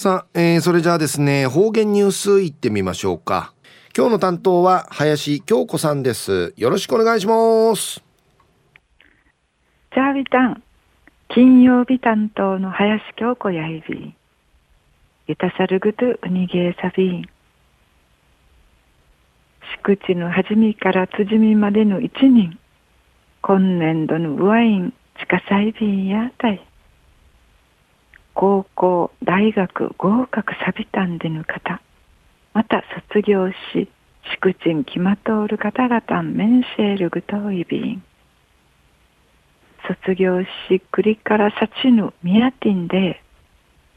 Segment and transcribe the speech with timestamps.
[0.00, 3.52] さあ、えー、それじゃあですね、方言ニュースいってみましょうか。
[3.96, 6.54] 今日の担当は林京子さんです。
[6.56, 8.00] よろしくお願いします。
[9.92, 10.62] じゃあビタン、
[11.26, 14.14] 金曜日担当の林京子やいび。
[15.26, 17.28] ゆたさるぐとうにげさび。
[19.84, 22.56] 敷地の初めから辻みまでの一人。
[23.42, 26.67] 今年度のワイン、地下裁便やたい。
[28.40, 31.82] 高校、大学、合格サビタンでぬ方、
[32.54, 33.88] また卒業し、
[34.32, 38.02] 宿賃決まとおる方々メンシェールグトイビン。
[39.88, 43.20] 卒業し、栗からさちぬミヤティンで、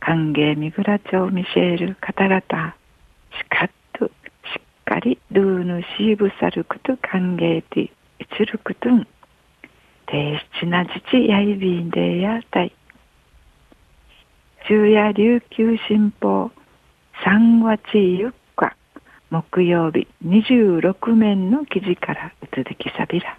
[0.00, 2.44] 歓迎三倉町ミシェール方々、し
[3.48, 7.90] かっと、しっかりルーヌシーブサルクと歓迎ティ、イ
[8.36, 9.06] チルクトン、
[10.04, 12.74] 低質な自治やいびんでやたい。
[14.68, 16.50] 昼夜琉球新報
[17.24, 18.76] 3月4日
[19.30, 23.38] 木曜日26面の記事からうつづきさびら。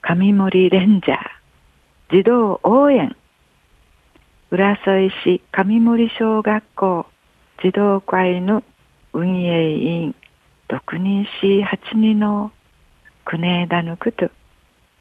[0.00, 1.18] 上森レンジャー
[2.10, 3.14] 児童応援。
[4.50, 7.06] 浦添市上森小学校
[7.62, 8.64] 児童会の
[9.12, 10.14] 運営委員
[10.70, 12.50] 6人市8人の
[13.26, 14.30] 国枝のくと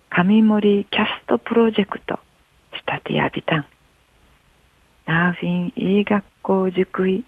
[0.09, 2.19] 上森キャストプロジェクト。
[2.89, 3.65] したてやびたん。
[5.05, 7.23] ナーフィンいい学校塾い、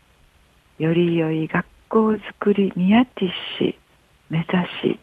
[0.80, 3.78] より良い学校づくりミヤティシ
[4.30, 5.00] 目指し、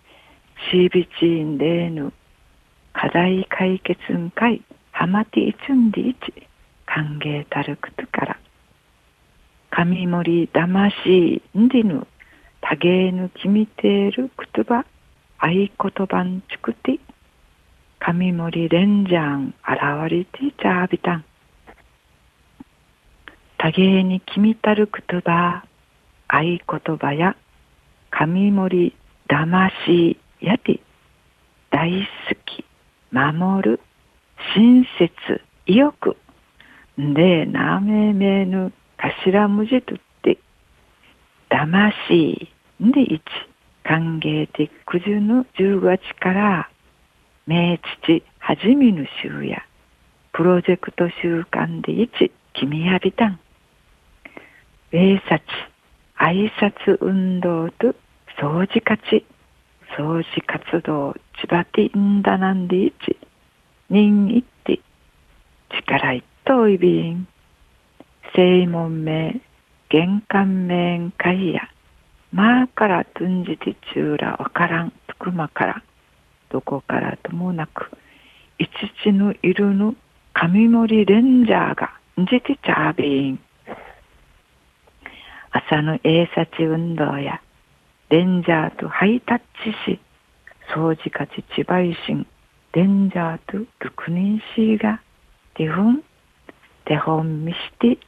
[0.70, 2.12] シービチーンレーヌ、
[2.92, 6.46] 課題解決ん会、ハマティチュンディイチ、
[6.86, 8.36] 歓迎たるくとから。
[9.70, 12.04] 神森魂んでぬ、
[12.60, 14.84] 多芸ぬきみてるくとば、
[15.38, 16.98] 合言葉んちくて、
[18.00, 21.24] 神森レンジャン現れてちゃびたん。
[23.58, 25.64] 多芸に君たる言葉、
[26.28, 26.60] 合言
[26.96, 27.36] 葉や、
[28.10, 28.94] 神森
[29.28, 30.80] 魂やて、
[31.70, 32.06] 大好
[32.46, 32.64] き、
[33.10, 33.80] 守る、
[34.54, 36.16] 親切、意欲、
[37.00, 40.38] んで、なめめぬ、頭文字とって、
[41.48, 42.48] 魂
[42.80, 43.22] で一、
[43.82, 46.70] 歓迎的九十の十月から、
[47.48, 49.62] 明父はじみぬ週や、
[50.34, 53.40] プロジェクト週間で一、君やびたん。
[54.90, 55.40] 礼察、
[56.18, 57.94] 挨拶運動と
[58.38, 59.24] 掃除勝ち、
[59.96, 63.16] 掃除活動、千葉ティンダナンディーチ、
[63.88, 64.78] 人一手、
[65.70, 67.26] 力一等いびん、
[68.36, 69.40] 正門名、
[69.88, 71.62] 玄関面会や、
[72.30, 75.82] まあからとんじてちゅうらわからん、つくまから、
[76.50, 77.90] どこからともなく、
[78.58, 78.70] いち
[79.02, 79.94] ちのいるの
[80.32, 83.40] 神森レンジャーがんじてちゃーびん。
[85.50, 87.40] 朝の英察運動や
[88.10, 90.00] レンジャーとハイタッチし
[90.74, 92.26] 掃除かち千葉維新
[92.72, 95.00] レンジャーとルクニンシーが
[95.54, 96.04] ティフン
[96.84, 97.98] 手本見して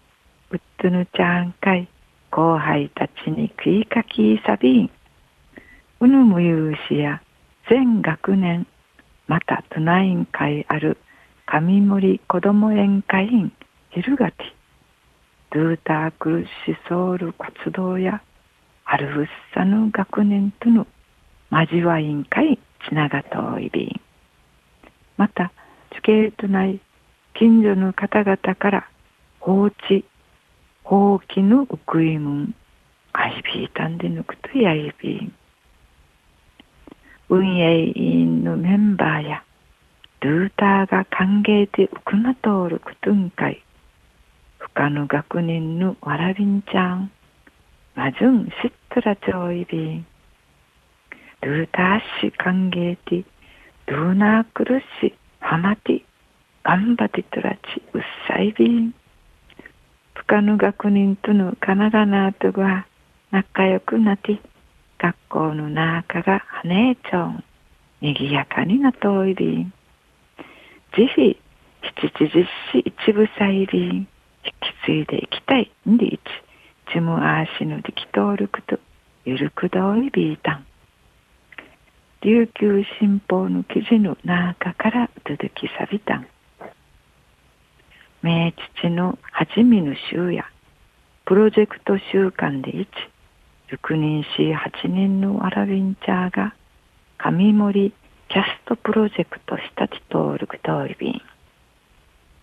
[0.51, 1.89] ウッドヌちゃんかい
[2.31, 4.91] 後輩たちに食いかきさびん
[6.01, 7.23] うぬむゆうしや
[7.71, 8.67] 全学年
[9.29, 10.99] また都内委員会ある
[11.47, 13.53] 上森子ども園会員
[13.91, 14.39] 昼がて
[15.53, 18.23] ルータークルシソール活動や
[18.85, 20.85] アルフッサの学年との
[21.53, 24.01] 交わ委員会つながといびん。
[25.17, 25.53] また
[25.95, 26.81] 地形とない
[27.35, 28.89] 近所の方々から
[29.39, 30.05] 放置
[30.83, 32.55] 放棄のウクイムン
[33.13, 35.33] アイビータンで抜くとやいびん。
[37.31, 39.45] 運営委員のメンバーや
[40.21, 43.63] ルーターが歓迎でウクナトールクトゥン会
[44.75, 47.11] 他の学年のわらびんちゃん、
[47.95, 50.07] まじゅんしっとらちょいびん。
[51.41, 53.25] ルーターし歓迎て、
[53.87, 56.05] ルーナークルしはまて、
[56.63, 57.59] がんばてとらち
[57.95, 58.95] うっさいびん。
[60.15, 62.87] 他の学年とのかながなとが
[63.31, 64.39] 仲良くなって、
[65.01, 67.45] 学校の中がはねえちょん、
[68.03, 69.73] にぎやかになといびん。
[70.95, 71.41] ぜひ、
[71.83, 74.09] 七時実施一部さいびん。
[74.45, 76.21] 引き継いでいきたいんでいち、
[76.93, 78.79] ちむあしのできとるくと、
[79.25, 80.67] ゆるくどいびいたん。
[82.23, 86.27] 琉球新報の記事の中から続きさびたん。
[88.23, 90.45] 明父のはじめの週や、
[91.25, 92.89] プロジェクト週間で一、
[93.71, 96.55] 6人し8人のわらびんちゃーが、
[97.19, 97.93] 上森
[98.29, 101.23] キャストプロジェクトしたちとおるくといびん。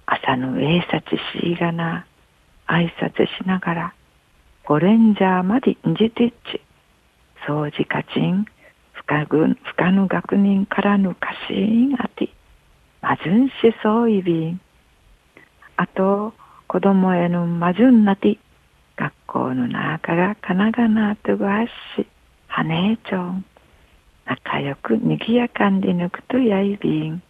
[0.05, 2.05] 朝のえさちしいがな、
[2.65, 3.93] 挨拶しながら、
[4.63, 6.61] ゴレンジャーまでんじてっち、
[7.45, 8.45] 掃除かちん、
[8.93, 12.29] 不可ぐ不可の学人からぬかしんあて、
[13.01, 13.53] まずんし
[13.83, 14.61] そういびん。
[15.75, 16.33] あと、
[16.67, 18.37] 子供へのまじゅんなて、
[18.97, 21.71] 学校の中がかながなとがし、
[22.47, 23.45] はねえちょん。
[24.25, 27.21] 仲良くにぎやかんでぬくとやいびん。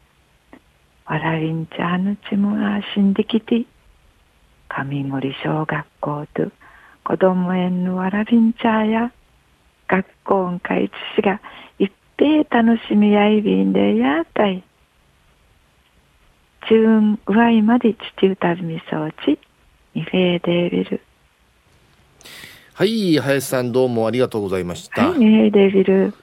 [1.06, 3.66] わらびんちゃぬちむがしんできて、
[4.70, 6.52] 上森小学校と
[7.04, 9.12] 子供園のわらびんちゃや、
[9.90, 11.42] 学校んかいつしが
[11.80, 14.64] いっぺい楽しみやいびんでやたい。
[16.70, 19.40] 中んうわいまで父歌びみそうち、
[19.94, 21.02] にフェーデービル。
[22.78, 25.10] はい、林さんどうもありがとうございました。
[25.10, 26.14] はい、ねデビル。